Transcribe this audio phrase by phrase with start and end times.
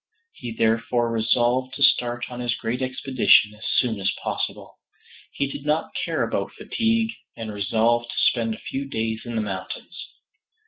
[0.33, 4.79] He therefore resolved to start on his great expedition as soon as possible.
[5.33, 9.43] He did not care about fatigue, and resolved to spend a few days in the
[9.43, 10.07] mountains.